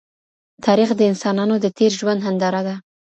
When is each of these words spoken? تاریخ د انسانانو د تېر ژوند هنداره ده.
تاریخ 0.65 0.89
د 0.95 1.01
انسانانو 1.11 1.55
د 1.59 1.65
تېر 1.77 1.91
ژوند 1.99 2.19
هنداره 2.27 2.61
ده. 2.67 2.75